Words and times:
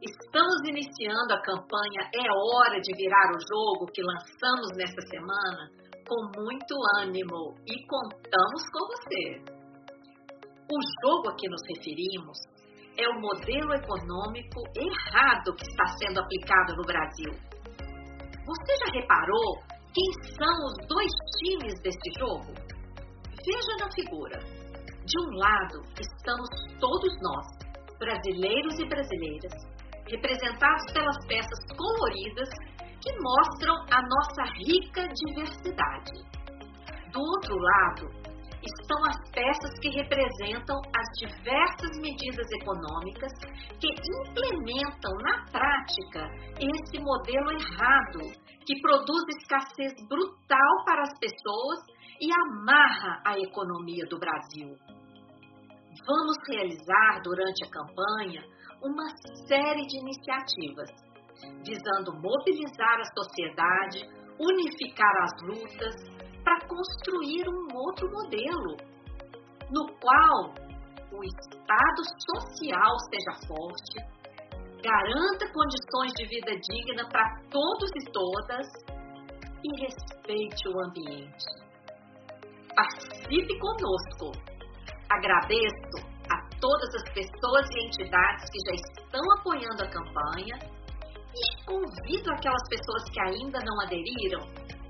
Estamos 0.00 0.62
iniciando 0.68 1.34
a 1.34 1.42
campanha 1.42 2.08
É 2.14 2.30
Hora 2.30 2.80
de 2.80 2.94
Virar 2.94 3.34
o 3.34 3.40
Jogo 3.50 3.90
que 3.92 4.00
lançamos 4.00 4.70
nesta 4.76 5.02
semana 5.02 5.68
com 6.06 6.40
muito 6.40 6.74
ânimo 7.02 7.56
e 7.66 7.84
contamos 7.84 8.62
com 8.72 8.86
você. 8.86 9.42
O 10.70 10.78
jogo 11.02 11.30
a 11.30 11.34
que 11.34 11.48
nos 11.48 11.60
referimos 11.74 12.38
é 12.96 13.08
o 13.08 13.20
modelo 13.20 13.74
econômico 13.74 14.62
errado 14.76 15.56
que 15.56 15.66
está 15.66 15.86
sendo 15.98 16.20
aplicado 16.20 16.76
no 16.76 16.84
Brasil. 16.84 17.32
Você 18.46 18.76
já 18.78 19.00
reparou 19.00 19.58
quem 19.92 20.12
são 20.36 20.64
os 20.64 20.86
dois 20.86 21.10
times 21.42 21.74
deste 21.82 22.20
jogo? 22.20 22.54
Veja 23.44 23.76
na 23.80 23.90
figura. 23.90 24.38
De 25.04 25.20
um 25.26 25.38
lado 25.38 25.82
estamos 25.98 26.48
todos 26.78 27.20
nós, 27.20 27.46
brasileiros 27.98 28.78
e 28.78 28.86
brasileiras, 28.86 29.78
representados 30.10 30.92
pelas 30.92 31.26
peças 31.26 31.76
coloridas 31.76 32.48
que 33.00 33.12
mostram 33.20 33.74
a 33.90 34.02
nossa 34.02 34.42
rica 34.54 35.06
diversidade. 35.08 36.12
Do 37.12 37.20
outro 37.20 37.54
lado 37.56 38.28
estão 38.62 39.04
as 39.06 39.30
peças 39.30 39.78
que 39.80 39.88
representam 39.88 40.76
as 40.94 41.08
diversas 41.18 41.96
medidas 42.00 42.46
econômicas 42.60 43.32
que 43.80 43.88
implementam 43.88 45.12
na 45.22 45.44
prática 45.50 46.28
esse 46.58 46.98
modelo 46.98 47.50
errado, 47.52 48.20
que 48.66 48.80
produz 48.80 49.24
escassez 49.38 49.94
brutal 50.08 50.84
para 50.84 51.02
as 51.02 51.18
pessoas 51.18 51.80
e 52.20 52.28
amarra 52.32 53.22
a 53.24 53.38
economia 53.38 54.04
do 54.06 54.18
Brasil. 54.18 54.97
Vamos 56.06 56.36
realizar 56.48 57.20
durante 57.22 57.64
a 57.64 57.70
campanha 57.70 58.42
uma 58.82 59.08
série 59.46 59.86
de 59.86 59.98
iniciativas 59.98 61.08
visando 61.64 62.12
mobilizar 62.14 63.00
a 63.00 63.22
sociedade, 63.22 64.08
unificar 64.38 65.14
as 65.22 65.42
lutas 65.42 65.94
para 66.42 66.66
construir 66.66 67.48
um 67.48 67.76
outro 67.76 68.10
modelo 68.10 68.76
no 69.70 69.86
qual 70.00 70.54
o 71.12 71.24
Estado 71.24 72.02
social 72.32 72.96
seja 73.10 73.46
forte, 73.46 73.98
garanta 74.82 75.52
condições 75.52 76.12
de 76.16 76.26
vida 76.26 76.52
digna 76.56 77.08
para 77.08 77.40
todos 77.50 77.90
e 77.96 78.12
todas 78.12 78.66
e 79.64 79.80
respeite 79.80 80.68
o 80.68 80.80
ambiente. 80.80 81.44
Participe 82.74 83.58
conosco. 83.58 84.57
Agradeço 85.10 85.96
a 86.30 86.36
todas 86.60 86.94
as 86.94 87.12
pessoas 87.12 87.66
e 87.72 87.86
entidades 87.86 88.44
que 88.50 88.58
já 88.66 88.74
estão 88.74 89.22
apoiando 89.38 89.82
a 89.82 89.90
campanha 89.90 90.58
e 91.34 91.64
convido 91.64 92.30
aquelas 92.32 92.68
pessoas 92.68 93.04
que 93.10 93.20
ainda 93.20 93.58
não 93.64 93.80
aderiram 93.80 94.40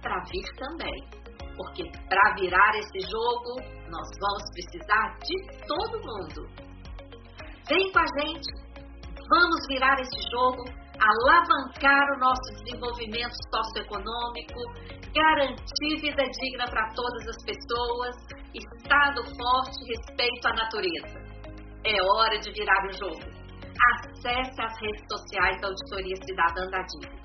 para 0.00 0.22
vir 0.30 0.44
também 0.56 1.24
porque 1.56 1.84
para 2.08 2.34
virar 2.34 2.72
esse 2.76 3.00
jogo 3.10 3.60
nós 3.88 4.08
vamos 4.20 4.42
precisar 4.52 5.16
de 5.18 5.66
todo 5.66 6.00
mundo. 6.00 6.48
Vem 7.68 7.92
com 7.92 7.98
a 7.98 8.20
gente, 8.20 8.50
vamos 9.28 9.66
virar 9.68 9.94
esse 10.00 10.30
jogo, 10.30 10.64
alavancar 10.98 12.06
o 12.16 12.18
nosso 12.18 12.64
desenvolvimento 12.64 13.34
socioeconômico, 13.52 14.60
garantir 15.14 16.00
vida 16.00 16.22
digna 16.22 16.64
para 16.70 16.88
todas 16.94 17.28
as 17.28 17.44
pessoas, 17.44 18.16
Estado 18.54 19.22
forte, 19.36 19.84
respeito 19.88 20.46
à 20.46 20.54
natureza. 20.54 21.18
É 21.84 22.02
hora 22.02 22.38
de 22.38 22.52
virar 22.52 22.86
o 22.86 22.92
jogo. 22.92 23.44
Acesse 23.92 24.62
as 24.62 24.80
redes 24.80 25.04
sociais 25.10 25.60
da 25.60 25.68
Auditoria 25.68 26.16
Cidadã 26.24 26.70
da 26.70 26.82
DIV 26.82 27.24